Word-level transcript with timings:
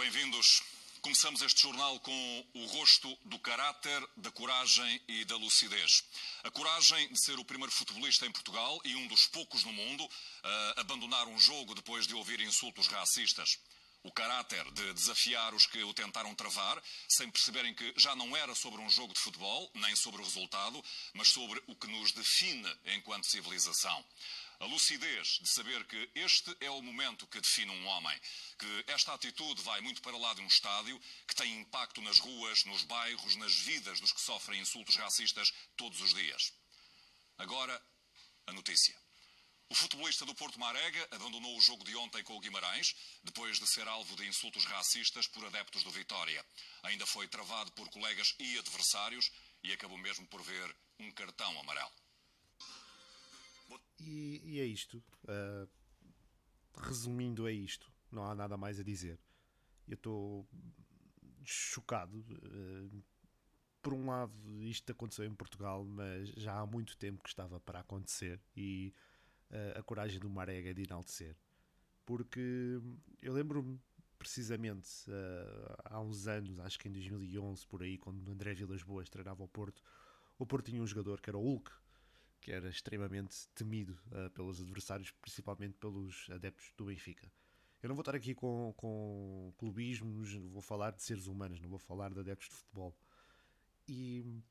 Bem-vindos. 0.00 0.62
Começamos 1.02 1.42
este 1.42 1.60
jornal 1.60 2.00
com 2.00 2.46
o 2.54 2.64
rosto 2.68 3.18
do 3.26 3.38
caráter, 3.38 4.08
da 4.16 4.30
coragem 4.30 5.02
e 5.06 5.26
da 5.26 5.36
lucidez. 5.36 6.04
A 6.42 6.50
coragem 6.50 7.12
de 7.12 7.22
ser 7.22 7.38
o 7.38 7.44
primeiro 7.44 7.70
futebolista 7.70 8.24
em 8.24 8.32
Portugal 8.32 8.80
e 8.82 8.96
um 8.96 9.06
dos 9.08 9.26
poucos 9.26 9.62
no 9.62 9.74
mundo 9.74 10.08
a 10.42 10.80
abandonar 10.80 11.28
um 11.28 11.38
jogo 11.38 11.74
depois 11.74 12.06
de 12.06 12.14
ouvir 12.14 12.40
insultos 12.40 12.86
racistas. 12.86 13.58
O 14.02 14.10
caráter 14.10 14.64
de 14.72 14.94
desafiar 14.94 15.52
os 15.52 15.66
que 15.66 15.84
o 15.84 15.92
tentaram 15.92 16.34
travar, 16.34 16.82
sem 17.06 17.30
perceberem 17.30 17.74
que 17.74 17.92
já 17.94 18.16
não 18.16 18.34
era 18.34 18.54
sobre 18.54 18.80
um 18.80 18.88
jogo 18.88 19.12
de 19.12 19.20
futebol, 19.20 19.70
nem 19.74 19.94
sobre 19.94 20.22
o 20.22 20.24
resultado, 20.24 20.82
mas 21.12 21.28
sobre 21.28 21.62
o 21.66 21.76
que 21.76 21.86
nos 21.88 22.10
define 22.12 22.74
enquanto 22.86 23.26
civilização. 23.26 24.02
A 24.60 24.66
lucidez 24.66 25.38
de 25.40 25.48
saber 25.48 25.86
que 25.86 26.10
este 26.14 26.54
é 26.60 26.70
o 26.70 26.82
momento 26.82 27.26
que 27.26 27.40
define 27.40 27.70
um 27.70 27.86
homem, 27.86 28.20
que 28.58 28.84
esta 28.88 29.14
atitude 29.14 29.62
vai 29.62 29.80
muito 29.80 30.02
para 30.02 30.18
lá 30.18 30.34
de 30.34 30.42
um 30.42 30.46
estádio, 30.46 31.00
que 31.26 31.34
tem 31.34 31.60
impacto 31.60 32.02
nas 32.02 32.18
ruas, 32.18 32.66
nos 32.66 32.82
bairros, 32.82 33.36
nas 33.36 33.54
vidas 33.54 34.00
dos 34.00 34.12
que 34.12 34.20
sofrem 34.20 34.60
insultos 34.60 34.96
racistas 34.96 35.50
todos 35.78 36.02
os 36.02 36.12
dias. 36.12 36.52
Agora, 37.38 37.82
a 38.48 38.52
notícia. 38.52 38.94
O 39.70 39.74
futebolista 39.74 40.26
do 40.26 40.34
Porto 40.34 40.60
Marega 40.60 41.08
abandonou 41.10 41.56
o 41.56 41.60
jogo 41.62 41.82
de 41.82 41.96
ontem 41.96 42.22
com 42.22 42.36
o 42.36 42.40
Guimarães, 42.40 42.94
depois 43.24 43.58
de 43.58 43.66
ser 43.66 43.88
alvo 43.88 44.14
de 44.14 44.26
insultos 44.26 44.66
racistas 44.66 45.26
por 45.26 45.42
adeptos 45.46 45.82
do 45.84 45.90
Vitória. 45.90 46.44
Ainda 46.82 47.06
foi 47.06 47.26
travado 47.28 47.72
por 47.72 47.88
colegas 47.88 48.34
e 48.38 48.58
adversários 48.58 49.32
e 49.62 49.72
acabou 49.72 49.96
mesmo 49.96 50.26
por 50.26 50.42
ver 50.42 50.76
um 50.98 51.10
cartão 51.12 51.58
amarelo. 51.60 52.09
E, 54.00 54.40
e 54.44 54.60
é 54.60 54.64
isto. 54.64 55.02
Uh, 55.24 55.68
resumindo, 56.74 57.46
é 57.46 57.52
isto. 57.52 57.92
Não 58.10 58.24
há 58.24 58.34
nada 58.34 58.56
mais 58.56 58.80
a 58.80 58.82
dizer. 58.82 59.18
Eu 59.86 59.94
estou 59.94 60.48
chocado. 61.44 62.18
Uh, 62.18 63.02
por 63.82 63.94
um 63.94 64.06
lado, 64.06 64.32
isto 64.62 64.90
aconteceu 64.92 65.24
em 65.24 65.34
Portugal, 65.34 65.84
mas 65.84 66.28
já 66.30 66.58
há 66.58 66.66
muito 66.66 66.96
tempo 66.96 67.22
que 67.22 67.28
estava 67.30 67.58
para 67.60 67.80
acontecer 67.80 68.40
e 68.54 68.92
uh, 69.50 69.78
a 69.78 69.82
coragem 69.82 70.20
do 70.20 70.28
Marega 70.28 70.70
é 70.70 70.74
de 70.74 70.82
enaltecer. 70.82 71.36
Porque 72.04 72.80
eu 73.22 73.32
lembro-me 73.32 73.80
precisamente 74.18 74.88
há 75.84 75.98
uns 75.98 76.26
anos, 76.26 76.58
acho 76.60 76.78
que 76.78 76.88
em 76.88 76.92
2011, 76.92 77.66
por 77.66 77.82
aí, 77.82 77.96
quando 77.96 78.30
André 78.30 78.52
Vilas 78.52 78.82
Boas 78.82 79.08
treinava 79.08 79.42
o 79.42 79.48
Porto, 79.48 79.82
o 80.38 80.44
Porto 80.44 80.70
tinha 80.70 80.82
um 80.82 80.86
jogador 80.86 81.22
que 81.22 81.30
era 81.30 81.38
o 81.38 81.40
Hulk, 81.40 81.70
que 82.40 82.50
era 82.50 82.68
extremamente 82.68 83.48
temido 83.54 83.98
uh, 84.06 84.30
pelos 84.30 84.60
adversários, 84.60 85.10
principalmente 85.20 85.74
pelos 85.78 86.28
adeptos 86.30 86.72
do 86.76 86.86
Benfica. 86.86 87.30
Eu 87.82 87.88
não 87.88 87.96
vou 87.96 88.02
estar 88.02 88.14
aqui 88.14 88.34
com, 88.34 88.74
com 88.76 89.52
clubismos, 89.56 90.34
vou 90.34 90.60
falar 90.60 90.90
de 90.90 91.02
seres 91.02 91.26
humanos, 91.26 91.60
não 91.60 91.68
vou 91.68 91.78
falar 91.78 92.12
de 92.12 92.20
adeptos 92.20 92.48
de 92.48 92.54
futebol. 92.54 92.96
E, 93.88 94.42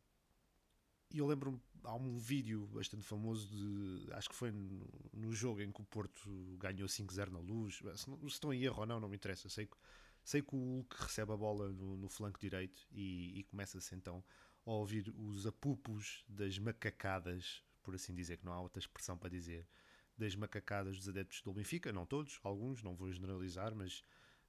eu 1.14 1.28
lembro-me, 1.28 1.60
há 1.84 1.96
um 1.96 2.18
vídeo 2.18 2.68
bastante 2.68 3.04
famoso 3.04 3.48
de. 3.48 4.12
Acho 4.14 4.30
que 4.30 4.36
foi 4.36 4.52
no, 4.52 4.88
no 5.14 5.32
jogo 5.34 5.62
em 5.62 5.72
que 5.72 5.82
o 5.82 5.86
Porto 5.86 6.58
ganhou 6.58 6.88
5-0 6.88 7.30
na 7.30 7.40
luz. 7.40 7.82
Se, 7.96 7.98
se 7.98 8.26
estão 8.26 8.54
em 8.54 8.64
erro 8.64 8.82
ou 8.82 8.86
não, 8.86 9.00
não 9.00 9.10
me 9.10 9.16
interessa. 9.16 9.48
Sei 9.48 9.68
que, 9.68 9.78
sei 10.24 10.42
que 10.42 10.56
o 10.56 10.60
Hulk 10.60 10.96
recebe 11.00 11.32
a 11.32 11.38
bola 11.38 11.70
no, 11.70 11.98
no 11.98 12.10
flanco 12.10 12.40
direito 12.40 12.88
e, 12.92 13.40
e 13.40 13.44
começa-se 13.44 13.94
então 13.96 14.24
a 14.66 14.72
ouvir 14.72 15.14
os 15.16 15.48
apupos 15.48 16.24
das 16.28 16.58
macacadas 16.60 17.64
por 17.90 17.96
assim 17.96 18.14
dizer, 18.14 18.38
que 18.38 18.46
não 18.46 18.54
há 18.54 18.62
outra 18.62 18.80
expressão 18.80 19.18
para 19.18 19.30
dizer, 19.30 19.68
das 20.16 20.36
macacadas 20.36 20.96
dos 20.98 21.10
adeptos 21.10 21.42
do 21.42 21.52
Benfica, 21.52 21.92
não 21.92 22.06
todos, 22.06 22.40
alguns, 22.44 22.84
não 22.84 22.96
vou 22.96 23.12
generalizar, 23.12 23.74
mas 23.74 24.04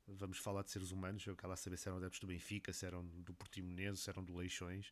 vamos 0.07 0.37
falar 0.37 0.63
de 0.63 0.71
seres 0.71 0.91
humanos, 0.91 1.27
eu 1.27 1.35
quero 1.35 1.49
lá 1.49 1.57
saber 1.57 1.79
se 1.79 1.89
eram 1.89 1.97
adeptos 1.97 2.21
do 2.21 2.27
Benfica, 2.27 2.71
se 2.71 2.85
eram 2.85 3.07
do 3.07 3.33
Portimonense, 3.33 4.03
se 4.03 4.11
eram 4.11 4.23
do 4.23 4.37
Leixões, 4.37 4.91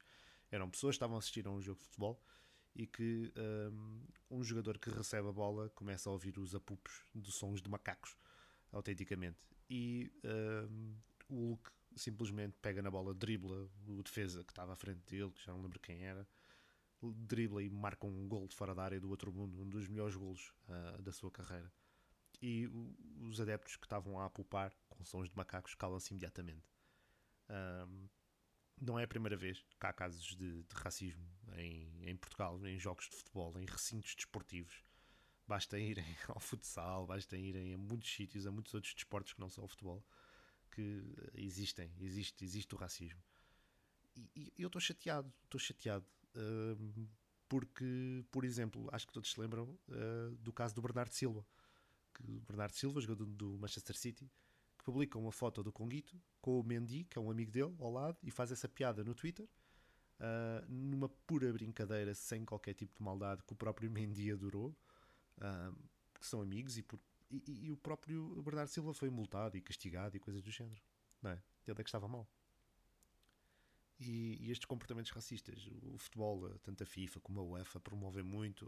eram 0.51 0.71
pessoas 0.71 0.95
que 0.95 0.97
estavam 0.97 1.17
a 1.17 1.19
assistir 1.19 1.47
a 1.47 1.51
um 1.51 1.61
jogo 1.61 1.79
de 1.79 1.85
futebol 1.85 2.23
e 2.75 2.87
que 2.87 3.31
um, 3.71 4.07
um 4.31 4.43
jogador 4.43 4.79
que 4.79 4.89
recebe 4.89 5.29
a 5.29 5.33
bola 5.33 5.69
começa 5.75 6.09
a 6.09 6.13
ouvir 6.13 6.39
os 6.39 6.55
apupos 6.55 7.03
de 7.15 7.31
sons 7.31 7.61
de 7.61 7.69
macacos, 7.69 8.17
autenticamente. 8.73 9.45
E 9.69 10.11
um, 10.71 10.95
o 11.29 11.35
Hulk 11.51 11.71
simplesmente 11.97 12.57
pega 12.63 12.81
na 12.81 12.91
bola, 12.91 13.13
dribla 13.13 13.69
o 13.87 14.03
defesa 14.03 14.43
que 14.43 14.53
estava 14.53 14.73
à 14.73 14.77
frente 14.77 15.01
dele, 15.05 15.33
que 15.33 15.45
já 15.45 15.53
não 15.53 15.61
lembro 15.61 15.79
quem 15.81 16.03
era, 16.03 16.27
dribla 17.03 17.63
e 17.63 17.71
marca 17.71 18.07
um 18.07 18.27
gol 18.27 18.49
de 18.49 18.55
fora 18.55 18.75
da 18.75 18.83
área 18.83 19.01
do 19.01 19.09
outro 19.09 19.33
mundo, 19.33 19.61
um 19.61 19.69
dos 19.69 19.89
melhores 19.89 20.17
golos 20.17 20.53
uh, 20.69 21.03
da 21.03 21.13
sua 21.13 21.31
carreira. 21.31 21.73
E 22.41 22.69
os 23.21 23.41
adeptos 23.41 23.77
que 23.77 23.85
estavam 23.85 24.21
a 24.21 24.31
poupar 24.31 24.73
com 24.89 25.05
sons 25.05 25.29
de 25.29 25.37
macacos 25.37 25.75
calam-se 25.75 26.13
imediatamente. 26.13 26.67
Um, 27.49 28.09
não 28.81 28.99
é 28.99 29.05
a 29.05 29.09
primeira 29.09 29.37
vez 29.37 29.61
que 29.61 29.87
há 29.87 29.93
casos 29.93 30.37
de, 30.37 30.63
de 30.63 30.75
racismo 30.75 31.27
em, 31.57 32.09
em, 32.09 32.17
Portugal, 32.17 32.65
em 32.65 32.79
jogos 32.79 33.09
de 33.09 33.17
futebol, 33.17 33.59
em 33.59 33.65
recintos 33.65 34.15
desportivos. 34.15 34.85
Basta 35.47 35.79
irem 35.79 36.05
ao 36.29 36.39
futsal, 36.39 37.07
basta 37.07 37.37
irem 37.37 37.75
a 37.75 37.79
muitos 37.79 38.13
sítios, 38.13 38.47
a 38.47 38.53
muitos 38.53 38.75
outros 38.75 38.95
desportos 38.95 39.33
que 39.33 39.41
não 39.41 39.49
são 39.49 39.65
o 39.65 39.69
futebol, 39.69 40.05
que 40.71 41.03
existem, 41.35 41.93
existe, 41.99 42.45
existe 42.45 42.75
o 42.75 42.79
racismo. 42.79 43.21
E, 44.37 44.53
e 44.57 44.63
eu 44.63 44.69
estou 44.69 44.81
chateado, 44.81 45.33
estou 45.45 45.59
chateado 45.59 46.07
porque, 47.49 48.25
por 48.31 48.45
exemplo, 48.45 48.89
acho 48.93 49.07
que 49.07 49.13
todos 49.13 49.31
se 49.31 49.41
lembram 49.41 49.65
uh, 49.89 50.37
do 50.37 50.53
caso 50.53 50.75
do 50.75 50.83
Bernardo 50.83 51.13
Silva, 51.13 51.45
que 52.15 52.41
Bernardo 52.41 52.75
Silva, 52.75 53.01
jogador 53.01 53.25
do 53.25 53.59
Manchester 53.59 53.97
City, 53.97 54.31
que 54.77 54.85
publica 54.85 55.19
uma 55.19 55.33
foto 55.33 55.63
do 55.63 55.73
Conguito 55.73 56.21
com 56.41 56.61
o 56.61 56.63
Mendy, 56.63 57.05
que 57.05 57.19
é 57.19 57.21
um 57.21 57.31
amigo 57.31 57.51
dele, 57.51 57.75
ao 57.79 57.91
lado, 57.91 58.19
e 58.23 58.31
faz 58.31 58.53
essa 58.53 58.69
piada 58.69 59.03
no 59.03 59.15
Twitter, 59.15 59.49
uh, 60.21 60.65
numa 60.69 61.09
pura 61.09 61.51
brincadeira, 61.53 62.15
sem 62.15 62.45
qualquer 62.45 62.75
tipo 62.75 62.95
de 62.95 63.03
maldade, 63.03 63.43
que 63.43 63.53
o 63.53 63.57
próprio 63.57 63.91
Mendy 63.91 64.31
adorou, 64.31 64.77
uh, 65.39 65.75
que 66.21 66.27
são 66.27 66.43
amigos, 66.43 66.77
e, 66.77 66.83
por, 66.83 67.01
e, 67.31 67.67
e, 67.67 67.73
o 67.73 67.77
próprio 67.77 68.43
Bernardo 68.43 68.69
Silva 68.69 68.93
foi 68.93 69.09
multado 69.09 69.57
e 69.57 69.63
castigado 69.63 70.17
e 70.17 70.21
coisas 70.21 70.43
do 70.43 70.51
género. 70.51 70.83
Não 71.23 71.31
é? 71.31 71.43
Ele 71.67 71.81
é 71.81 71.83
que 71.83 71.89
estava 71.89 72.09
mal. 72.09 72.29
E, 73.99 74.39
e, 74.41 74.51
estes 74.51 74.65
comportamentos 74.65 75.11
racistas, 75.11 75.69
o 75.83 75.99
futebol, 75.99 76.49
tanto 76.63 76.83
a 76.85 76.87
FIFA 76.87 77.21
como 77.21 77.41
a 77.41 77.43
UEFA, 77.43 77.81
promovem 77.81 78.23
muito 78.23 78.67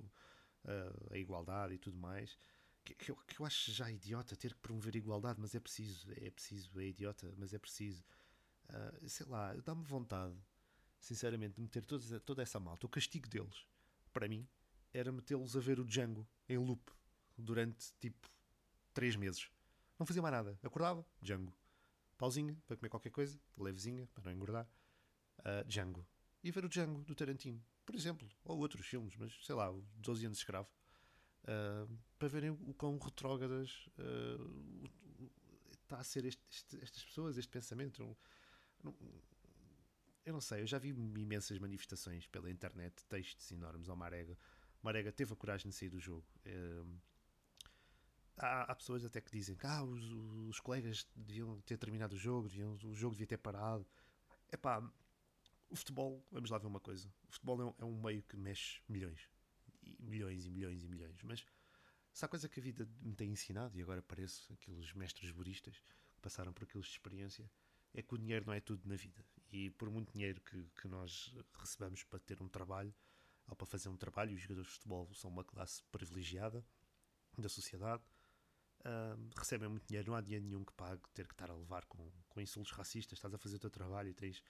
uh, 0.64 1.12
a 1.14 1.16
igualdade 1.16 1.74
e 1.74 1.78
tudo 1.78 1.96
mais. 1.96 2.36
Que, 2.84 2.94
que, 2.94 3.10
eu, 3.10 3.16
que, 3.16 3.40
eu, 3.40 3.46
acho 3.46 3.70
já 3.70 3.90
idiota 3.90 4.34
ter 4.34 4.54
que 4.54 4.60
promover 4.60 4.96
igualdade, 4.96 5.40
mas 5.40 5.54
é 5.54 5.60
preciso, 5.60 6.10
é 6.16 6.30
preciso, 6.30 6.80
é 6.80 6.84
idiota, 6.84 7.32
mas 7.36 7.54
é 7.54 7.58
preciso. 7.58 8.04
Uh, 8.68 9.08
sei 9.08 9.26
lá, 9.26 9.54
dá-me 9.54 9.84
vontade, 9.84 10.34
sinceramente, 10.98 11.54
de 11.54 11.60
meter 11.60 11.82
toda, 11.82 12.20
toda 12.20 12.42
essa 12.42 12.58
malta. 12.58 12.86
O 12.86 12.88
castigo 12.88 13.28
deles, 13.28 13.64
para 14.12 14.26
mim, 14.26 14.48
era 14.92 15.12
metê-los 15.12 15.56
a 15.56 15.60
ver 15.60 15.78
o 15.78 15.84
Django 15.84 16.26
em 16.48 16.58
loop 16.58 16.90
durante 17.38 17.92
tipo 18.00 18.28
3 18.94 19.14
meses. 19.14 19.48
Não 19.96 20.06
fazia 20.06 20.22
mais 20.22 20.34
nada. 20.34 20.58
Acordava, 20.62 21.06
Django. 21.22 21.54
Pauzinha 22.18 22.56
para 22.66 22.76
comer 22.76 22.88
qualquer 22.88 23.10
coisa, 23.10 23.40
levezinha 23.56 24.08
para 24.08 24.24
não 24.24 24.32
engordar 24.32 24.68
uh, 25.40 25.64
Django. 25.66 26.06
E 26.42 26.50
ver 26.50 26.64
o 26.64 26.68
Django 26.68 27.02
do 27.04 27.14
Tarantino, 27.14 27.62
por 27.84 27.94
exemplo, 27.94 28.28
ou 28.44 28.58
outros 28.58 28.86
filmes, 28.86 29.14
mas 29.16 29.32
sei 29.44 29.54
lá, 29.54 29.70
o 29.70 29.82
12 29.96 30.26
anos 30.26 30.38
de 30.38 30.42
escravo. 30.42 30.68
Uh, 31.44 31.98
para 32.18 32.28
verem 32.28 32.50
o 32.50 32.74
quão 32.74 32.98
retrógradas 32.98 33.88
uh, 33.98 34.90
está 35.72 35.98
a 35.98 36.04
ser 36.04 36.24
este, 36.24 36.42
este, 36.50 36.82
estas 36.82 37.04
pessoas, 37.04 37.36
este 37.36 37.50
pensamento. 37.50 38.02
Não, 38.02 38.16
não, 38.82 38.94
eu 40.24 40.32
não 40.32 40.40
sei, 40.40 40.62
eu 40.62 40.66
já 40.66 40.78
vi 40.78 40.90
imensas 40.90 41.58
manifestações 41.58 42.26
pela 42.26 42.50
internet, 42.50 43.04
textos 43.06 43.50
enormes 43.50 43.88
ao 43.88 43.96
Marega. 43.96 44.38
Marega 44.82 45.10
teve 45.10 45.32
a 45.32 45.36
coragem 45.36 45.70
de 45.70 45.76
sair 45.76 45.88
do 45.88 45.98
jogo. 45.98 46.24
Há, 48.36 48.72
há, 48.72 48.74
pessoas 48.74 49.04
até 49.04 49.20
que 49.20 49.30
dizem 49.30 49.54
que 49.54 49.66
ah, 49.66 49.82
os, 49.82 50.02
os, 50.48 50.60
colegas 50.60 51.06
deviam 51.14 51.60
ter 51.60 51.76
terminado 51.76 52.16
o 52.16 52.18
jogo, 52.18 52.48
deviam, 52.48 52.72
o 52.84 52.94
jogo 52.94 53.14
devia 53.14 53.26
ter 53.26 53.36
parado. 53.36 53.86
É 54.48 54.56
pá, 54.56 54.82
o 55.70 55.76
futebol, 55.76 56.26
vamos 56.30 56.50
lá 56.50 56.58
ver 56.58 56.66
uma 56.66 56.80
coisa. 56.80 57.12
O 57.28 57.32
futebol 57.32 57.62
é 57.62 57.64
um, 57.64 57.74
é 57.78 57.84
um 57.84 58.02
meio 58.02 58.22
que 58.24 58.36
mexe 58.36 58.82
milhões. 58.88 59.30
E 59.82 59.96
milhões 60.00 60.44
e 60.44 60.50
milhões 60.50 60.82
e 60.82 60.88
milhões. 60.88 61.22
Mas 61.22 61.46
se 62.12 62.24
há 62.24 62.28
coisa 62.28 62.48
que 62.48 62.58
a 62.58 62.62
vida 62.62 62.88
me 63.00 63.14
tem 63.14 63.30
ensinado, 63.30 63.78
e 63.78 63.82
agora 63.82 64.02
pareço 64.02 64.52
aqueles 64.52 64.92
mestres 64.94 65.30
buristas 65.30 65.78
que 65.78 66.20
passaram 66.20 66.52
por 66.52 66.64
aqueles 66.64 66.86
de 66.86 66.92
experiência, 66.92 67.50
é 67.94 68.02
que 68.02 68.14
o 68.14 68.18
dinheiro 68.18 68.46
não 68.46 68.52
é 68.52 68.60
tudo 68.60 68.86
na 68.88 68.96
vida. 68.96 69.24
E 69.52 69.70
por 69.70 69.90
muito 69.90 70.12
dinheiro 70.12 70.40
que, 70.40 70.62
que 70.80 70.88
nós 70.88 71.34
recebamos 71.54 72.02
para 72.04 72.18
ter 72.18 72.42
um 72.42 72.48
trabalho, 72.48 72.94
ou 73.46 73.56
para 73.56 73.66
fazer 73.66 73.88
um 73.88 73.96
trabalho, 73.96 74.34
os 74.34 74.40
jogadores 74.40 74.68
de 74.68 74.74
futebol 74.74 75.12
são 75.14 75.30
uma 75.30 75.44
classe 75.44 75.82
privilegiada 75.90 76.64
da 77.38 77.48
sociedade, 77.48 78.02
recebem 79.36 79.68
muito 79.68 79.86
dinheiro, 79.86 80.10
não 80.10 80.16
há 80.16 80.20
dinheiro 80.20 80.44
nenhum 80.44 80.64
que 80.64 80.72
pague 80.72 81.02
ter 81.12 81.26
que 81.26 81.34
estar 81.34 81.50
a 81.50 81.54
levar 81.54 81.84
com, 81.86 82.10
com 82.28 82.40
insultos 82.40 82.72
racistas, 82.72 83.18
estás 83.18 83.34
a 83.34 83.38
fazer 83.38 83.56
o 83.56 83.58
teu 83.58 83.70
trabalho 83.70 84.08
e 84.08 84.14
tens 84.14 84.42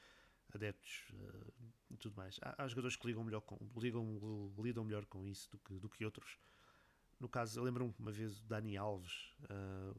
adeptos 0.56 1.08
uh, 1.12 1.52
e 1.90 1.96
tudo 1.96 2.16
mais. 2.16 2.38
Há, 2.42 2.62
há, 2.62 2.68
jogadores 2.68 2.96
que 2.96 3.06
ligam 3.06 3.24
melhor 3.24 3.40
com, 3.40 3.58
ligam, 3.76 4.52
lidam 4.58 4.84
melhor 4.84 5.06
com 5.06 5.26
isso 5.26 5.50
do 5.50 5.58
que, 5.58 5.78
do 5.78 5.88
que 5.88 6.04
outros. 6.04 6.38
No 7.18 7.28
caso, 7.28 7.60
eu 7.60 7.64
lembro-me 7.64 7.94
uma 7.98 8.10
vez 8.10 8.40
o 8.40 8.46
Dani 8.46 8.76
Alves, 8.76 9.34
uh, 9.44 9.94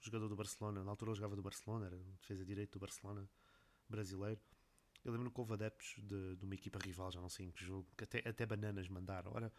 jogador 0.00 0.28
do 0.28 0.36
Barcelona, 0.36 0.82
na 0.82 0.90
altura 0.90 1.10
ele 1.10 1.16
jogava 1.16 1.36
do 1.36 1.42
Barcelona, 1.42 1.86
era 1.86 1.98
defesa 2.20 2.44
direito 2.44 2.72
do 2.72 2.80
Barcelona 2.80 3.28
brasileiro. 3.88 4.40
Eu 5.04 5.12
lembro 5.12 5.30
que 5.30 5.40
houve 5.40 5.54
adeptos 5.54 5.96
de, 5.98 6.36
de, 6.36 6.44
uma 6.44 6.54
equipa 6.54 6.78
rival, 6.82 7.10
já 7.10 7.20
não 7.20 7.28
sei 7.28 7.46
em 7.46 7.50
que 7.50 7.64
jogo, 7.64 7.88
que 7.96 8.04
até, 8.04 8.28
até 8.28 8.44
bananas 8.44 8.88
mandaram. 8.88 9.32
Ora, 9.32 9.52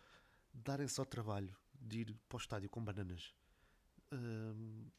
darem 0.54 0.88
só 0.88 1.06
trabalho 1.06 1.56
de 1.74 2.02
ir 2.02 2.16
para 2.28 2.36
o 2.36 2.40
estádio 2.40 2.70
com 2.70 2.84
bananas, 2.84 3.34
um, 4.12 4.90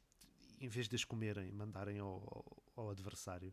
em 0.60 0.68
vez 0.68 0.88
de 0.88 0.96
as 0.96 1.04
comerem, 1.04 1.52
mandarem 1.52 1.98
ao, 1.98 2.62
ao 2.76 2.90
adversário. 2.90 3.52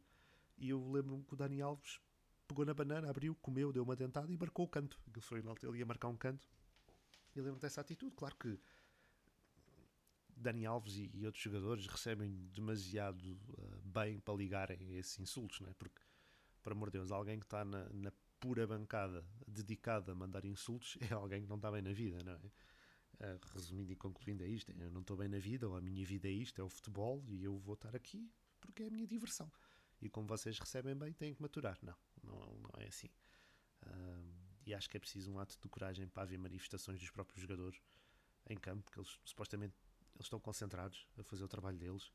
E 0.57 0.69
eu 0.69 0.91
lembro-me 0.91 1.23
que 1.23 1.33
o 1.33 1.37
Dani 1.37 1.61
Alves 1.61 1.99
pegou 2.47 2.65
na 2.65 2.73
banana, 2.73 3.09
abriu, 3.09 3.35
comeu, 3.35 3.71
deu 3.71 3.83
uma 3.83 3.95
dentada 3.95 4.31
e 4.31 4.37
marcou 4.37 4.65
o 4.65 4.69
canto. 4.69 4.99
Ele 5.07 5.21
foi 5.21 5.43
ia 5.77 5.85
marcar 5.85 6.07
um 6.07 6.17
canto. 6.17 6.47
E 7.35 7.39
lembro-me 7.39 7.61
dessa 7.61 7.81
atitude. 7.81 8.15
Claro 8.15 8.35
que 8.35 8.59
Dani 10.35 10.65
Alves 10.65 10.95
e, 10.95 11.09
e 11.13 11.25
outros 11.25 11.43
jogadores 11.43 11.87
recebem 11.87 12.31
demasiado 12.53 13.23
uh, 13.23 13.81
bem 13.83 14.19
para 14.19 14.33
ligarem 14.33 14.77
a 14.87 14.99
esses 14.99 15.19
insultos, 15.19 15.59
não 15.59 15.69
é? 15.69 15.73
Porque, 15.73 16.01
por 16.63 16.71
amor 16.71 16.89
de 16.89 16.99
Deus, 16.99 17.11
alguém 17.11 17.39
que 17.39 17.45
está 17.45 17.65
na, 17.65 17.89
na 17.89 18.11
pura 18.39 18.67
bancada 18.67 19.25
dedicada 19.47 20.11
a 20.11 20.15
mandar 20.15 20.45
insultos 20.45 20.97
é 21.09 21.13
alguém 21.13 21.41
que 21.41 21.47
não 21.47 21.55
está 21.57 21.71
bem 21.71 21.81
na 21.81 21.91
vida, 21.91 22.23
não 22.23 22.33
é? 22.33 22.37
Uh, 23.19 23.39
resumindo 23.53 23.91
e 23.91 23.95
concluindo 23.95 24.43
é 24.43 24.47
isto, 24.47 24.71
eu 24.71 24.91
não 24.91 25.01
estou 25.01 25.17
bem 25.17 25.27
na 25.27 25.39
vida, 25.39 25.67
ou 25.67 25.75
a 25.75 25.81
minha 25.81 26.05
vida 26.05 26.27
é 26.27 26.31
isto, 26.31 26.61
é 26.61 26.63
o 26.63 26.69
futebol, 26.69 27.23
e 27.27 27.43
eu 27.43 27.57
vou 27.57 27.73
estar 27.73 27.95
aqui 27.95 28.31
porque 28.59 28.83
é 28.83 28.87
a 28.87 28.91
minha 28.91 29.07
diversão. 29.07 29.51
E 30.01 30.09
como 30.09 30.27
vocês 30.27 30.59
recebem 30.59 30.95
bem, 30.95 31.13
têm 31.13 31.33
que 31.33 31.41
maturar. 31.41 31.77
Não, 31.81 31.95
não, 32.23 32.57
não 32.59 32.71
é 32.79 32.87
assim. 32.87 33.09
Uh, 33.83 34.33
e 34.65 34.73
acho 34.73 34.89
que 34.89 34.97
é 34.97 34.99
preciso 34.99 35.31
um 35.31 35.39
ato 35.39 35.57
de 35.59 35.67
coragem 35.69 36.07
para 36.07 36.23
haver 36.23 36.37
manifestações 36.37 36.99
dos 36.99 37.09
próprios 37.09 37.41
jogadores 37.41 37.81
em 38.49 38.57
campo, 38.57 38.83
porque 38.83 38.99
eles 38.99 39.19
supostamente 39.23 39.75
eles 40.15 40.25
estão 40.25 40.39
concentrados 40.39 41.07
a 41.17 41.23
fazer 41.23 41.43
o 41.43 41.47
trabalho 41.47 41.77
deles. 41.77 42.11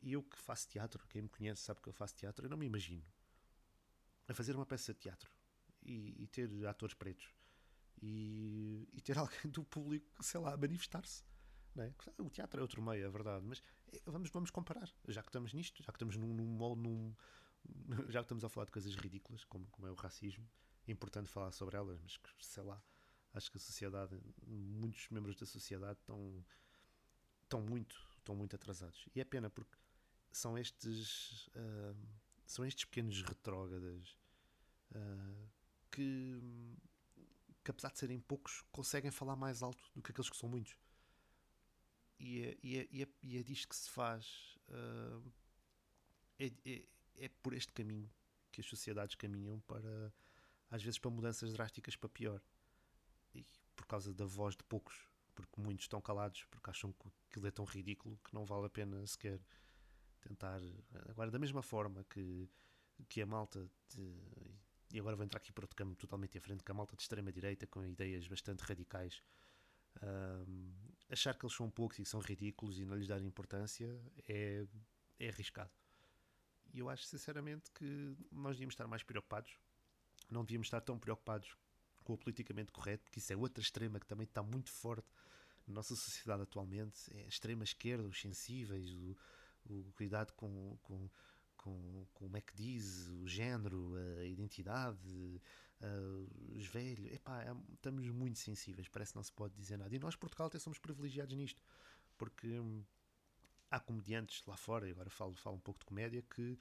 E 0.00 0.12
eu 0.12 0.22
que 0.22 0.38
faço 0.38 0.68
teatro, 0.68 1.06
quem 1.08 1.22
me 1.22 1.28
conhece 1.28 1.62
sabe 1.62 1.80
que 1.80 1.88
eu 1.88 1.92
faço 1.92 2.14
teatro, 2.16 2.46
eu 2.46 2.50
não 2.50 2.56
me 2.56 2.66
imagino 2.66 3.04
a 4.28 4.34
fazer 4.34 4.56
uma 4.56 4.66
peça 4.66 4.92
de 4.92 5.00
teatro 5.00 5.30
e, 5.82 6.22
e 6.22 6.26
ter 6.26 6.48
atores 6.66 6.94
pretos 6.94 7.32
e, 8.00 8.88
e, 8.92 9.00
ter 9.00 9.16
alguém 9.18 9.50
do 9.50 9.64
público, 9.64 10.06
sei 10.22 10.40
lá, 10.40 10.56
manifestar-se. 10.56 11.24
É? 11.76 11.92
O 12.18 12.30
teatro 12.30 12.60
é 12.60 12.62
outro 12.62 12.80
meio, 12.80 13.04
é 13.04 13.10
verdade, 13.10 13.44
mas 13.44 13.62
vamos, 14.06 14.30
vamos 14.30 14.50
comparar. 14.50 14.90
Já 15.08 15.22
que 15.22 15.28
estamos 15.28 15.52
nisto, 15.52 15.82
já 15.82 15.92
que 15.92 15.96
estamos 15.96 16.16
num, 16.16 16.32
num, 16.34 16.74
num 16.76 17.14
já 18.08 18.20
que 18.20 18.24
estamos 18.24 18.44
a 18.44 18.48
falar 18.48 18.66
de 18.66 18.72
coisas 18.72 18.94
ridículas, 18.94 19.44
como, 19.44 19.66
como 19.68 19.86
é 19.86 19.90
o 19.90 19.94
racismo, 19.94 20.48
é 20.86 20.92
importante 20.92 21.28
falar 21.28 21.52
sobre 21.52 21.76
elas, 21.76 22.00
mas 22.02 22.18
sei 22.40 22.62
lá, 22.62 22.82
acho 23.32 23.50
que 23.50 23.56
a 23.56 23.60
sociedade, 23.60 24.20
muitos 24.46 25.08
membros 25.08 25.36
da 25.36 25.46
sociedade 25.46 25.98
estão, 26.00 26.44
estão 27.42 27.60
muito, 27.62 27.96
estão 28.18 28.34
muito 28.34 28.54
atrasados. 28.54 29.06
E 29.14 29.20
é 29.20 29.24
pena 29.24 29.48
porque 29.48 29.76
são 30.30 30.58
estes, 30.58 31.46
uh, 31.48 31.96
são 32.46 32.64
estes 32.64 32.84
pequenos 32.84 33.22
retrógradas 33.22 34.16
uh, 34.94 35.48
que, 35.90 36.40
que, 37.62 37.70
apesar 37.70 37.90
de 37.90 37.98
serem 37.98 38.20
poucos, 38.20 38.62
conseguem 38.70 39.10
falar 39.10 39.36
mais 39.36 39.62
alto 39.62 39.90
do 39.94 40.02
que 40.02 40.10
aqueles 40.10 40.28
que 40.28 40.36
são 40.36 40.48
muitos. 40.48 40.76
E 42.18 42.42
é, 42.42 42.58
e 42.62 42.78
é, 43.02 43.08
e 43.22 43.38
é, 43.38 43.42
disto 43.42 43.68
que 43.68 43.76
se 43.76 43.90
faz. 43.90 44.56
Uh, 44.68 45.32
é, 46.38 46.52
é, 46.64 46.84
é 47.16 47.28
por 47.42 47.52
este 47.52 47.72
caminho 47.72 48.10
que 48.50 48.60
as 48.60 48.66
sociedades 48.66 49.14
caminham 49.14 49.60
para, 49.60 50.12
às 50.70 50.82
vezes, 50.82 50.98
para 50.98 51.10
mudanças 51.10 51.52
drásticas 51.52 51.96
para 51.96 52.08
pior. 52.08 52.42
E 53.34 53.44
por 53.74 53.86
causa 53.86 54.14
da 54.14 54.24
voz 54.24 54.56
de 54.56 54.62
poucos, 54.64 55.08
porque 55.34 55.60
muitos 55.60 55.84
estão 55.84 56.00
calados, 56.00 56.44
porque 56.50 56.70
acham 56.70 56.92
que 56.92 57.08
aquilo 57.28 57.46
é 57.46 57.50
tão 57.50 57.64
ridículo 57.64 58.18
que 58.24 58.32
não 58.32 58.44
vale 58.44 58.66
a 58.66 58.70
pena 58.70 59.04
sequer 59.06 59.40
tentar. 60.20 60.60
Agora, 61.08 61.30
da 61.30 61.38
mesma 61.38 61.62
forma 61.62 62.04
que, 62.04 62.48
que 63.08 63.20
a 63.20 63.26
malta. 63.26 63.68
De, 63.88 64.16
e 64.92 65.00
agora 65.00 65.16
vou 65.16 65.24
entrar 65.24 65.38
aqui 65.38 65.52
para 65.52 65.64
outro 65.64 65.76
campo 65.76 65.96
totalmente 65.96 66.32
diferente, 66.32 66.62
que 66.62 66.70
a 66.70 66.74
malta 66.74 66.94
de 66.94 67.02
extrema-direita 67.02 67.66
com 67.66 67.84
ideias 67.84 68.26
bastante 68.28 68.60
radicais. 68.60 69.22
Um, 70.02 70.72
achar 71.10 71.34
que 71.34 71.44
eles 71.44 71.56
são 71.56 71.70
poucos 71.70 71.98
e 71.98 72.02
que 72.02 72.08
são 72.08 72.20
ridículos 72.20 72.78
e 72.78 72.84
não 72.84 72.96
lhes 72.96 73.08
dar 73.08 73.20
importância 73.22 74.00
é, 74.28 74.66
é 75.18 75.28
arriscado. 75.28 75.70
E 76.72 76.78
eu 76.78 76.88
acho 76.88 77.04
sinceramente 77.04 77.70
que 77.72 78.16
nós 78.32 78.56
devíamos 78.56 78.74
estar 78.74 78.86
mais 78.86 79.02
preocupados, 79.02 79.58
não 80.30 80.42
devíamos 80.44 80.66
estar 80.66 80.80
tão 80.80 80.98
preocupados 80.98 81.56
com 82.02 82.14
o 82.14 82.18
politicamente 82.18 82.72
correto, 82.72 83.04
porque 83.04 83.18
isso 83.18 83.32
é 83.32 83.36
outra 83.36 83.62
extrema 83.62 83.98
que 84.00 84.06
também 84.06 84.24
está 84.24 84.42
muito 84.42 84.70
forte 84.70 85.08
na 85.66 85.74
nossa 85.74 85.94
sociedade 85.96 86.42
atualmente. 86.42 87.10
É 87.16 87.24
a 87.24 87.28
extrema 87.28 87.64
esquerda, 87.64 88.06
os 88.06 88.20
sensíveis, 88.20 88.90
o, 88.90 89.16
o 89.66 89.92
cuidado 89.96 90.32
com, 90.32 90.76
com, 90.82 91.08
com, 91.64 92.06
com 92.12 92.24
como 92.26 92.36
é 92.36 92.40
que 92.42 92.54
diz, 92.54 93.08
o 93.08 93.26
género, 93.26 93.94
a 94.20 94.24
identidade, 94.24 95.40
uh, 95.80 96.56
os 96.56 96.66
velhos. 96.66 97.10
Epá, 97.12 97.42
é, 97.42 97.56
estamos 97.72 98.06
muito 98.10 98.38
sensíveis, 98.38 98.86
parece 98.88 99.12
que 99.12 99.16
não 99.16 99.22
se 99.22 99.32
pode 99.32 99.54
dizer 99.54 99.78
nada. 99.78 99.94
E 99.94 99.98
nós, 99.98 100.14
Portugal, 100.14 100.48
até 100.48 100.58
somos 100.58 100.78
privilegiados 100.78 101.34
nisto, 101.34 101.62
porque 102.18 102.60
há 103.70 103.80
comediantes 103.80 104.44
lá 104.46 104.56
fora, 104.56 104.86
e 104.86 104.90
agora 104.90 105.08
falo, 105.08 105.34
falo 105.36 105.56
um 105.56 105.60
pouco 105.60 105.80
de 105.80 105.86
comédia, 105.86 106.22
que 106.22 106.58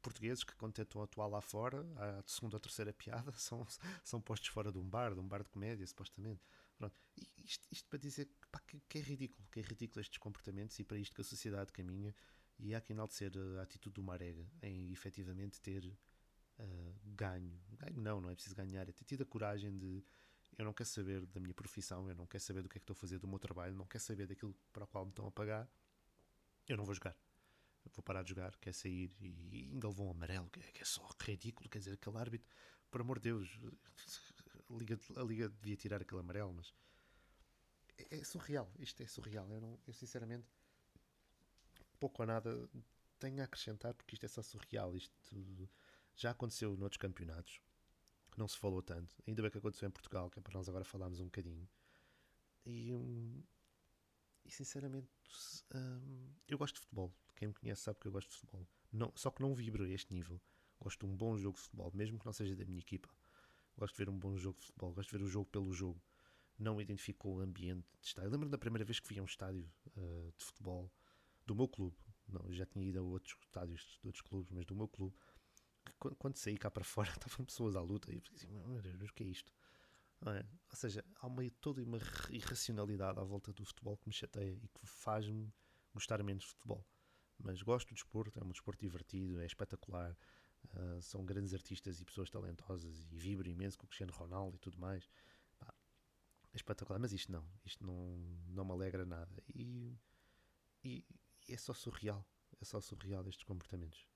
portugueses 0.00 0.42
que 0.42 0.56
quando 0.56 0.72
tentam 0.72 1.00
atuar 1.00 1.28
lá 1.28 1.40
fora, 1.40 1.86
a 1.96 2.22
segunda 2.26 2.56
ou 2.56 2.60
terceira 2.60 2.92
piada, 2.92 3.30
são, 3.38 3.64
são 4.02 4.20
postos 4.20 4.48
fora 4.48 4.72
de 4.72 4.78
um 4.78 4.88
bar, 4.88 5.14
de 5.14 5.20
um 5.20 5.28
bar 5.28 5.42
de 5.42 5.48
comédia, 5.50 5.86
supostamente. 5.86 6.40
Pronto. 6.76 6.96
Isto, 7.44 7.68
isto 7.70 7.88
para 7.88 7.98
dizer 7.98 8.28
pá, 8.50 8.58
que, 8.66 8.80
que, 8.88 8.98
é 8.98 9.00
ridículo, 9.00 9.46
que 9.52 9.60
é 9.60 9.62
ridículo 9.62 10.00
estes 10.00 10.18
comportamentos 10.18 10.78
e 10.78 10.84
para 10.84 10.98
isto 10.98 11.14
que 11.14 11.20
a 11.20 11.24
sociedade 11.24 11.70
caminha 11.70 12.14
e 12.58 12.74
há 12.74 12.80
que 12.80 12.92
enaltecer 12.92 13.32
a 13.58 13.62
atitude 13.62 13.94
do 13.94 14.02
Marega 14.02 14.46
em 14.62 14.92
efetivamente 14.92 15.60
ter 15.60 15.84
uh, 15.84 16.94
ganho. 17.04 17.60
Ganho 17.78 18.00
não, 18.00 18.20
não 18.20 18.30
é 18.30 18.34
preciso 18.34 18.54
ganhar, 18.54 18.88
é 18.88 18.92
ter 18.92 19.04
tido 19.04 19.22
a 19.22 19.26
coragem 19.26 19.76
de 19.76 20.04
eu 20.58 20.64
não 20.64 20.72
quero 20.72 20.88
saber 20.88 21.24
da 21.26 21.40
minha 21.40 21.54
profissão, 21.54 22.08
eu 22.08 22.14
não 22.14 22.26
quero 22.26 22.42
saber 22.42 22.62
do 22.62 22.68
que 22.68 22.76
é 22.76 22.80
que 22.80 22.84
estou 22.84 22.94
a 22.94 22.96
fazer 22.96 23.18
do 23.18 23.26
meu 23.26 23.38
trabalho, 23.38 23.74
não 23.74 23.86
quero 23.86 24.04
saber 24.04 24.26
daquilo 24.26 24.54
para 24.72 24.84
o 24.84 24.86
qual 24.86 25.04
me 25.04 25.10
estão 25.10 25.26
a 25.26 25.30
pagar, 25.30 25.68
eu 26.68 26.76
não 26.76 26.84
vou 26.84 26.94
jogar. 26.94 27.16
Vou 27.94 28.02
parar 28.02 28.22
de 28.22 28.28
jogar, 28.28 28.56
quer 28.58 28.72
sair. 28.72 29.10
E 29.20 29.70
ainda 29.72 29.88
levou 29.88 30.06
um 30.06 30.10
amarelo, 30.10 30.48
que 30.50 30.60
é, 30.60 30.70
que 30.70 30.82
é 30.82 30.84
só 30.84 31.08
ridículo, 31.20 31.68
quer 31.68 31.78
dizer, 31.78 31.94
aquele 31.94 32.16
árbitro, 32.16 32.48
por 32.90 33.00
amor 33.00 33.18
de 33.18 33.30
Deus, 33.30 33.58
a 34.70 34.74
Liga, 34.74 35.00
a 35.16 35.22
Liga 35.22 35.48
devia 35.48 35.76
tirar 35.76 36.00
aquele 36.00 36.20
amarelo, 36.20 36.52
mas 36.52 36.72
é, 37.98 38.18
é 38.18 38.24
surreal, 38.24 38.70
isto 38.78 39.02
é 39.02 39.06
surreal, 39.06 39.50
eu, 39.52 39.60
não, 39.60 39.80
eu 39.86 39.92
sinceramente 39.92 40.46
pouco 42.02 42.22
ou 42.22 42.26
nada 42.26 42.68
tenho 43.20 43.40
a 43.40 43.44
acrescentar 43.44 43.94
porque 43.94 44.16
isto 44.16 44.26
é 44.26 44.28
só 44.28 44.42
surreal, 44.42 44.96
isto 44.96 45.12
já 46.16 46.32
aconteceu 46.32 46.76
noutros 46.76 46.98
campeonatos, 46.98 47.60
não 48.36 48.48
se 48.48 48.58
falou 48.58 48.82
tanto, 48.82 49.14
ainda 49.24 49.40
bem 49.40 49.50
que 49.52 49.58
aconteceu 49.58 49.88
em 49.88 49.92
Portugal, 49.92 50.28
que 50.28 50.40
é 50.40 50.42
para 50.42 50.54
nós 50.54 50.68
agora 50.68 50.84
falarmos 50.84 51.20
um 51.20 51.26
bocadinho, 51.26 51.68
e, 52.66 52.92
um, 52.92 53.40
e 54.44 54.50
sinceramente 54.50 55.08
um, 55.72 56.34
eu 56.48 56.58
gosto 56.58 56.74
de 56.74 56.80
futebol, 56.80 57.14
quem 57.36 57.46
me 57.46 57.54
conhece 57.54 57.82
sabe 57.82 58.00
que 58.00 58.08
eu 58.08 58.12
gosto 58.12 58.30
de 58.30 58.36
futebol. 58.36 58.66
Não, 58.92 59.12
só 59.14 59.30
que 59.30 59.40
não 59.42 59.54
vibro 59.54 59.84
a 59.84 59.88
este 59.88 60.12
nível. 60.12 60.40
Gosto 60.78 61.06
de 61.06 61.12
um 61.12 61.16
bom 61.16 61.36
jogo 61.36 61.56
de 61.56 61.62
futebol, 61.62 61.90
mesmo 61.94 62.18
que 62.18 62.26
não 62.26 62.32
seja 62.32 62.54
da 62.54 62.64
minha 62.64 62.78
equipa. 62.78 63.08
Gosto 63.76 63.94
de 63.94 64.04
ver 64.04 64.10
um 64.10 64.18
bom 64.18 64.36
jogo 64.36 64.58
de 64.58 64.66
futebol, 64.66 64.92
gosto 64.92 65.10
de 65.10 65.18
ver 65.18 65.24
o 65.24 65.28
jogo 65.28 65.46
pelo 65.50 65.72
jogo. 65.72 66.00
Não 66.58 66.80
identifico 66.80 67.28
o 67.28 67.40
ambiente 67.40 67.86
de 68.00 68.06
estádio. 68.06 68.30
Lembro-me 68.30 68.52
da 68.52 68.58
primeira 68.58 68.84
vez 68.84 69.00
que 69.00 69.18
a 69.18 69.22
um 69.22 69.24
estádio 69.24 69.68
uh, 69.96 70.32
de 70.36 70.44
futebol 70.44 70.88
do 71.46 71.54
meu 71.54 71.68
clube. 71.68 71.96
Não, 72.28 72.52
já 72.52 72.64
tinha 72.66 72.86
ido 72.86 72.98
a 72.98 73.02
outros 73.02 73.36
estádios 73.42 73.98
de 74.00 74.06
outros 74.06 74.22
clubes, 74.22 74.50
mas 74.52 74.64
do 74.64 74.74
meu 74.74 74.88
clube. 74.88 75.16
Quando, 75.98 76.16
quando 76.16 76.36
saí 76.36 76.56
cá 76.56 76.70
para 76.70 76.84
fora, 76.84 77.10
estavam 77.10 77.44
pessoas 77.44 77.76
à 77.76 77.80
luta 77.80 78.12
e 78.12 78.16
eu 78.16 78.22
pensei, 78.22 78.48
meu 78.48 78.80
Deus, 78.80 79.10
o 79.10 79.14
que 79.14 79.24
é 79.24 79.26
isto? 79.26 79.52
É? 80.24 80.46
Ou 80.70 80.76
seja, 80.76 81.04
há 81.16 81.26
uma, 81.26 81.42
toda 81.60 81.82
uma 81.82 81.98
irracionalidade 82.30 83.18
à 83.18 83.24
volta 83.24 83.52
do 83.52 83.64
futebol 83.64 83.96
que 83.96 84.08
me 84.08 84.14
chateia 84.14 84.52
e 84.52 84.68
que 84.68 84.86
faz-me 84.86 85.52
gostar 85.92 86.22
menos 86.22 86.44
de 86.44 86.50
futebol 86.50 86.86
mas 87.42 87.60
gosto 87.60 87.88
do 87.88 87.94
desporto, 87.94 88.38
é 88.38 88.44
um 88.44 88.50
desporto 88.50 88.80
divertido, 88.80 89.40
é 89.40 89.46
espetacular. 89.46 90.16
Uh, 90.74 91.02
são 91.02 91.24
grandes 91.24 91.52
artistas 91.52 92.00
e 92.00 92.04
pessoas 92.04 92.30
talentosas 92.30 93.08
e 93.10 93.18
vibro 93.18 93.48
imenso 93.48 93.76
com 93.76 93.84
o 93.84 93.88
Cristiano 93.88 94.12
Ronaldo 94.12 94.56
e 94.56 94.60
tudo 94.60 94.78
mais. 94.78 95.08
É 96.52 96.56
espetacular, 96.56 96.98
mas 96.98 97.12
isto 97.12 97.32
não, 97.32 97.44
isto 97.64 97.84
não, 97.84 98.18
não 98.48 98.64
me 98.64 98.72
alegra 98.72 99.06
nada. 99.06 99.42
E, 99.54 99.98
e 100.84 101.04
é 101.48 101.56
só 101.56 101.72
surreal, 101.72 102.26
é 102.60 102.64
só 102.64 102.80
surreal 102.80 103.26
estes 103.28 103.44
comportamentos. 103.44 104.06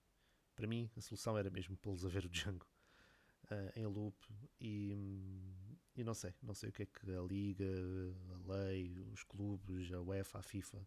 Para 0.54 0.66
mim, 0.66 0.90
a 0.97 1.00
solução 1.00 1.37
era 1.37 1.50
mesmo 1.50 1.76
pô-los 1.76 2.04
a 2.04 2.09
ver 2.09 2.25
o 2.25 2.28
Django 2.28 2.66
uh, 3.50 3.73
em 3.78 3.87
loop 3.87 4.16
e, 4.61 4.92
e 5.95 6.04
não 6.04 6.14
sei, 6.14 6.35
não 6.42 6.54
sei 6.54 6.71
o 6.71 6.73
que 6.73 6.83
é 6.83 6.87
que 6.87 7.11
a 7.14 7.21
Liga, 7.21 7.64
a 8.35 8.52
lei, 8.52 8.99
os 9.12 9.23
clubes, 9.23 9.92
a 9.92 10.00
UEFA, 10.00 10.38
a 10.38 10.42
FIFA 10.42 10.87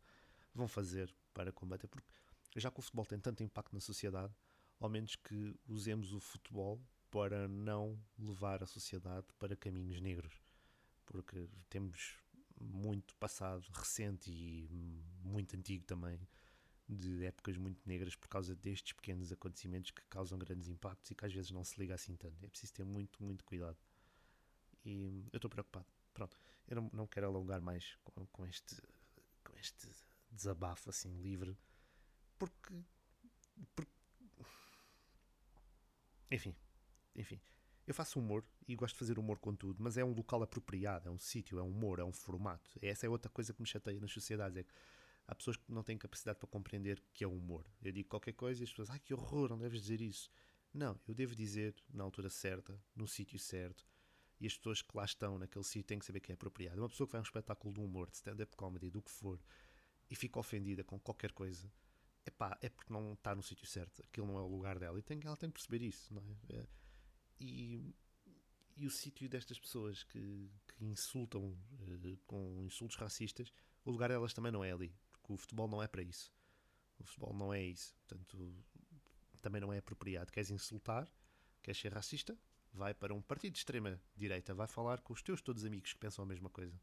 vão 0.54 0.68
fazer 0.68 1.14
para 1.34 1.52
combater, 1.52 1.88
porque 1.88 2.10
já 2.56 2.72
que 2.72 2.80
o 2.80 2.82
futebol 2.82 3.06
tem 3.06 3.20
tanto 3.20 3.44
impacto 3.44 3.74
na 3.74 3.80
sociedade, 3.80 4.34
ao 4.80 4.90
menos 4.90 5.16
que 5.16 5.56
usemos 5.68 6.14
o 6.14 6.20
futebol 6.20 6.82
para 7.12 7.48
não 7.48 8.00
levar 8.18 8.64
a 8.64 8.68
sociedade 8.68 9.28
para 9.38 9.56
caminhos 9.56 10.00
negros, 10.00 10.42
porque 11.06 11.50
temos 11.70 12.18
muito 12.60 13.16
passado 13.16 13.66
recente 13.74 14.32
e 14.32 14.70
muito 15.24 15.56
antigo 15.56 15.84
também 15.86 16.20
de 16.88 17.24
épocas 17.26 17.56
muito 17.56 17.80
negras 17.88 18.16
por 18.16 18.28
causa 18.28 18.56
destes 18.56 18.94
pequenos 18.94 19.32
acontecimentos 19.32 19.92
que 19.92 20.02
causam 20.10 20.40
grandes 20.40 20.68
impactos 20.68 21.12
e 21.12 21.16
que 21.16 21.26
às 21.26 21.32
vezes 21.32 21.52
não 21.52 21.64
se 21.64 21.80
liga 21.80 21.94
assim 21.94 22.16
tanto. 22.16 22.44
É 22.44 22.50
preciso 22.50 22.74
ter 22.74 22.84
muito, 22.84 23.24
muito 23.24 23.46
cuidado. 23.46 23.78
E 24.84 25.24
eu 25.32 25.38
estou 25.38 25.50
preocupado. 25.50 25.86
Pronto, 26.14 26.36
eu 26.68 26.76
não, 26.76 26.90
não 26.92 27.08
quero 27.08 27.28
alongar 27.28 27.62
mais 27.62 27.96
com, 28.04 28.26
com, 28.28 28.46
este, 28.46 28.76
com 29.44 29.56
este 29.58 29.88
desabafo 30.32 30.90
assim 30.90 31.16
livre, 31.22 31.56
porque, 32.38 32.74
porque. 33.76 33.92
Enfim, 36.32 36.56
enfim. 37.16 37.40
Eu 37.90 37.96
faço 37.96 38.20
humor 38.20 38.46
e 38.68 38.76
gosto 38.76 38.94
de 38.94 39.00
fazer 39.00 39.18
humor 39.18 39.40
com 39.40 39.56
tudo, 39.56 39.82
mas 39.82 39.98
é 39.98 40.06
um 40.06 40.14
local 40.14 40.44
apropriado, 40.44 41.10
é 41.10 41.12
um 41.12 41.18
sítio, 41.18 41.58
é 41.58 41.64
um 41.64 41.72
humor, 41.72 41.98
é 41.98 42.04
um 42.04 42.14
formato. 42.14 42.70
Essa 42.84 43.08
é 43.08 43.10
outra 43.10 43.32
coisa 43.32 43.52
que 43.52 43.60
me 43.60 43.68
chateia 43.68 44.00
nas 44.00 44.12
sociedades. 44.12 44.56
É 44.58 44.64
que 44.64 44.72
há 45.28 45.34
pessoas 45.34 45.58
que 45.58 45.72
não 45.72 45.82
têm 45.82 45.98
capacidade 45.98 46.38
para 46.38 46.48
compreender 46.48 47.04
que 47.12 47.24
é 47.24 47.28
humor. 47.28 47.66
Eu 47.82 47.92
digo 47.92 48.08
qualquer 48.08 48.34
coisa 48.34 48.62
e 48.62 48.64
as 48.64 48.70
pessoas, 48.70 48.92
ai 48.92 49.00
que 49.00 49.12
horror, 49.12 49.50
não 49.50 49.58
deves 49.58 49.82
dizer 49.82 50.02
isso. 50.02 50.30
Não, 50.72 51.00
eu 51.08 51.16
devo 51.16 51.34
dizer 51.34 51.76
na 51.92 52.04
altura 52.04 52.30
certa, 52.30 52.80
no 52.96 53.08
sítio 53.08 53.40
certo, 53.40 53.84
e 54.40 54.46
as 54.46 54.56
pessoas 54.56 54.84
que 54.84 54.96
lá 54.96 55.04
estão 55.04 55.40
naquele 55.40 55.66
sítio 55.66 55.86
têm 55.86 55.98
que 55.98 56.06
saber 56.06 56.20
que 56.20 56.32
é 56.32 56.36
apropriado. 56.36 56.80
Uma 56.80 56.90
pessoa 56.90 57.08
que 57.08 57.14
vai 57.14 57.18
a 57.18 57.24
um 57.24 57.26
espetáculo 57.26 57.74
de 57.74 57.80
humor, 57.80 58.12
de 58.12 58.18
stand-up 58.18 58.56
comedy, 58.56 58.92
do 58.92 59.02
que 59.02 59.10
for, 59.10 59.42
e 60.12 60.16
fica 60.16 60.38
ofendida 60.38 60.84
com 60.84 61.00
qualquer 61.00 61.32
coisa, 61.32 61.68
epá, 62.24 62.56
é 62.62 62.70
porque 62.70 62.94
não 62.94 63.14
está 63.14 63.34
no 63.34 63.42
sítio 63.42 63.66
certo. 63.66 64.04
Aquilo 64.04 64.28
não 64.28 64.38
é 64.38 64.42
o 64.44 64.48
lugar 64.48 64.78
dela. 64.78 65.00
E 65.00 65.02
tem, 65.02 65.20
ela 65.26 65.36
tem 65.36 65.50
que 65.50 65.54
perceber 65.54 65.84
isso, 65.84 66.14
não 66.14 66.22
é? 66.22 66.60
é 66.60 66.68
e, 67.40 67.96
e 68.76 68.86
o 68.86 68.90
sítio 68.90 69.30
destas 69.30 69.60
pessoas 69.60 70.04
que, 70.04 70.52
que 70.68 70.86
insultam 70.86 71.44
uh, 71.44 72.18
com 72.26 72.64
insultos 72.64 72.98
racistas, 72.98 73.52
o 73.86 73.92
lugar 73.92 74.10
delas 74.10 74.34
também 74.34 74.52
não 74.52 74.64
é 74.64 74.72
ali, 74.72 74.94
porque 75.12 75.34
o 75.34 75.38
futebol 75.38 75.68
não 75.68 75.82
é 75.82 75.88
para 75.88 76.02
isso. 76.02 76.32
O 76.98 77.04
futebol 77.04 77.34
não 77.34 77.54
é 77.54 77.64
isso. 77.64 77.96
Portanto, 78.08 78.54
também 79.42 79.62
não 79.62 79.72
é 79.72 79.78
apropriado. 79.78 80.32
Queres 80.32 80.52
insultar, 80.52 81.10
queres 81.62 81.80
ser 81.80 81.94
racista, 81.94 82.38
vai 82.74 82.94
para 82.94 83.14
um 83.14 83.22
partido 83.22 83.54
de 83.54 83.60
extrema 83.60 84.00
direita, 84.16 84.54
vai 84.54 84.68
falar 84.68 85.02
com 85.02 85.14
os 85.14 85.22
teus 85.22 85.42
todos 85.42 85.64
amigos 85.64 85.94
que 85.94 86.00
pensam 86.00 86.24
a 86.24 86.28
mesma 86.28 86.50
coisa. 86.50 86.80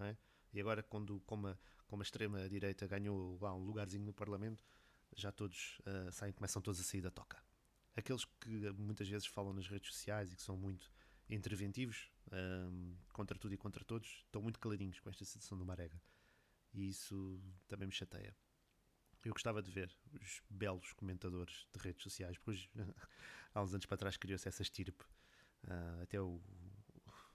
É? 0.00 0.16
E 0.52 0.60
agora, 0.60 0.82
quando 0.82 1.20
como 1.20 1.48
a, 1.48 1.58
como 1.86 2.02
a 2.02 2.04
extrema 2.04 2.48
direita 2.48 2.86
ganhou 2.86 3.38
lá 3.40 3.54
um 3.54 3.62
lugarzinho 3.64 4.04
no 4.04 4.14
Parlamento, 4.14 4.64
já 5.14 5.32
todos 5.32 5.80
uh, 5.80 6.12
saem, 6.12 6.32
começam 6.32 6.62
todos 6.62 6.80
a 6.80 6.84
sair 6.84 7.00
da 7.00 7.10
toca 7.10 7.42
aqueles 7.98 8.24
que 8.24 8.70
muitas 8.72 9.08
vezes 9.08 9.26
falam 9.26 9.52
nas 9.52 9.66
redes 9.66 9.92
sociais 9.92 10.32
e 10.32 10.36
que 10.36 10.42
são 10.42 10.56
muito 10.56 10.90
interventivos 11.28 12.10
um, 12.32 12.96
contra 13.12 13.38
tudo 13.38 13.54
e 13.54 13.56
contra 13.58 13.84
todos, 13.84 14.22
estão 14.24 14.40
muito 14.40 14.58
caladinhos 14.60 15.00
com 15.00 15.10
esta 15.10 15.24
situação 15.24 15.58
do 15.58 15.64
Marega. 15.64 16.00
E 16.72 16.88
isso 16.88 17.42
também 17.66 17.86
me 17.86 17.92
chateia. 17.92 18.34
Eu 19.24 19.32
gostava 19.32 19.60
de 19.60 19.70
ver 19.70 19.94
os 20.12 20.40
belos 20.48 20.92
comentadores 20.92 21.66
de 21.72 21.78
redes 21.80 22.02
sociais, 22.02 22.38
pois 22.38 22.68
há 23.52 23.62
uns 23.62 23.74
anos 23.74 23.84
para 23.84 23.96
trás 23.96 24.16
criou-se 24.16 24.46
essa 24.46 24.62
estirpe. 24.62 25.04
Uh, 25.64 26.02
até 26.02 26.20
o, 26.20 26.40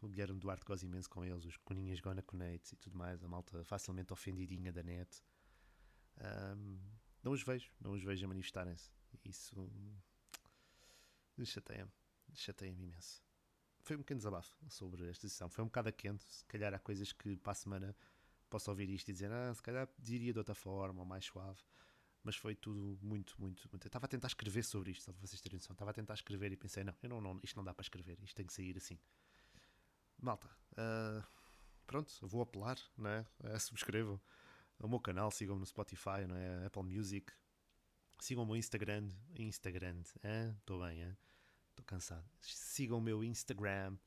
o 0.02 0.08
Guilherme 0.08 0.40
Duarte 0.40 0.66
goza 0.66 0.86
imenso 0.86 1.10
com 1.10 1.26
eles, 1.26 1.44
os 1.46 1.58
Coninhas 1.58 2.00
Gona 2.00 2.22
Conates 2.22 2.72
e 2.72 2.76
tudo 2.78 2.98
mais, 2.98 3.22
a 3.24 3.28
malta 3.28 3.64
facilmente 3.66 4.14
ofendidinha 4.14 4.72
da 4.72 4.82
net. 4.82 5.22
Um, 6.56 6.80
não 7.22 7.34
os 7.34 7.44
vejo, 7.44 7.70
não 7.82 7.92
os 7.92 8.02
vejo 8.02 8.26
a 8.26 8.28
manifestarem-se. 8.30 8.90
Isso 9.26 9.70
chateia-me, 11.46 11.92
chateia-me 12.34 12.84
imenso. 12.84 13.24
Foi 13.82 13.98
um 13.98 14.00
pequeno 14.00 14.20
desabafo 14.20 14.58
sobre 14.70 15.10
esta 15.10 15.28
decisão. 15.28 15.50
Foi 15.50 15.64
um 15.64 15.68
bocado 15.68 15.90
a 15.90 15.92
quente. 15.92 16.24
Se 16.28 16.46
calhar 16.46 16.74
há 16.74 16.80
coisas 16.80 17.12
que 17.12 17.36
para 17.38 17.52
a 17.52 17.56
semana 17.56 17.96
posso 18.50 18.70
ouvir 18.70 18.90
isto 18.90 19.10
e 19.10 19.14
dizer, 19.14 19.32
ah, 19.32 19.54
se 19.54 19.62
calhar 19.62 19.90
diria 20.00 20.32
de 20.32 20.40
outra 20.40 20.56
forma, 20.56 21.02
ou 21.02 21.06
mais 21.06 21.26
suave. 21.26 21.60
Mas 22.24 22.38
foi 22.38 22.56
tudo 22.56 22.98
muito, 23.02 23.36
muito, 23.38 23.68
muito. 23.70 23.86
Eu 23.86 23.88
estava 23.88 24.06
a 24.06 24.08
tentar 24.08 24.28
escrever 24.28 24.64
sobre 24.64 24.92
isto, 24.92 25.04
só 25.04 25.12
para 25.12 25.22
vocês 25.28 25.42
terem 25.42 25.58
noção. 25.58 25.74
Estava 25.74 25.92
a 25.92 25.94
tentar 25.94 26.14
escrever 26.14 26.52
e 26.54 26.56
pensei, 26.56 26.84
não, 26.84 26.96
eu 27.04 27.10
não, 27.10 27.20
não, 27.20 27.40
isto 27.44 27.58
não 27.58 27.64
dá 27.64 27.74
para 27.74 27.84
escrever, 27.84 28.18
isto 28.24 28.36
tem 28.36 28.46
que 28.46 28.54
sair 28.54 28.78
assim. 28.78 28.98
Malta, 30.22 30.48
uh, 30.74 31.22
pronto, 31.86 32.14
vou 32.26 32.42
apelar, 32.42 32.78
não 32.98 33.10
é? 33.10 33.26
Uh, 33.44 33.60
subscrevam 33.60 34.22
o 34.80 34.88
meu 34.88 35.00
canal, 35.00 35.32
sigam-me 35.32 35.60
no 35.60 35.66
Spotify, 35.66 36.26
não 36.28 36.36
é? 36.36 36.66
Apple 36.66 36.84
Music, 36.84 37.34
sigam 38.20 38.44
o 38.44 38.48
meu 38.48 38.56
Instagram, 38.56 39.10
Instagram, 39.36 40.02
estou 40.60 40.82
bem, 40.82 41.18
estou 41.70 41.86
cansado. 41.86 42.26
Sigam 42.42 42.98
o 43.00 43.02
meu 43.02 43.24
Instagram, 43.24 43.98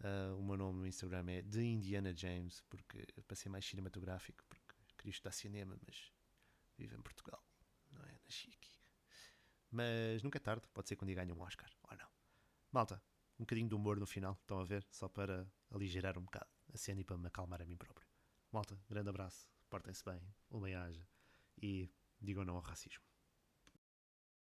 uh, 0.00 0.36
o 0.38 0.42
meu 0.42 0.56
nome 0.56 0.80
no 0.80 0.86
Instagram 0.86 1.30
é 1.30 1.42
The 1.42 1.62
Indiana 1.62 2.14
James, 2.14 2.62
porque 2.68 3.06
para 3.26 3.36
ser 3.36 3.48
mais 3.48 3.64
cinematográfico, 3.64 4.44
porque 4.48 4.74
queria 4.96 5.10
estudar 5.10 5.32
cinema, 5.32 5.78
mas 5.86 6.12
vivo 6.76 6.96
em 6.96 7.02
Portugal, 7.02 7.42
não 7.92 8.04
é? 8.04 8.12
Nasci 8.24 8.50
aqui. 8.52 8.78
Mas 9.70 10.22
nunca 10.22 10.38
é 10.38 10.40
tarde, 10.40 10.66
pode 10.72 10.88
ser 10.88 10.96
quando 10.96 11.14
ganhe 11.14 11.32
um 11.32 11.40
Oscar, 11.40 11.70
ou 11.90 11.96
não. 11.96 12.08
Malta, 12.72 13.02
um 13.38 13.42
bocadinho 13.42 13.68
de 13.68 13.74
humor 13.74 13.98
no 13.98 14.06
final, 14.06 14.34
estão 14.40 14.58
a 14.58 14.64
ver? 14.64 14.86
Só 14.90 15.08
para 15.08 15.46
aligerar 15.70 16.18
um 16.18 16.22
bocado 16.22 16.48
a 16.72 16.76
cena 16.76 17.00
e 17.00 17.04
para 17.04 17.16
me 17.16 17.26
acalmar 17.26 17.62
a 17.62 17.64
mim 17.64 17.76
próprio. 17.76 18.06
Malta, 18.52 18.78
grande 18.88 19.10
abraço, 19.10 19.46
portem-se 19.68 20.04
bem, 20.04 20.20
haja 20.74 21.06
e 21.60 21.90
digam 22.20 22.44
não 22.44 22.56
ao 22.56 22.62
racismo. 22.62 23.07